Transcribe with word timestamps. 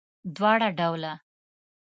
دواړه 0.35 0.67
ډوله 0.77 1.13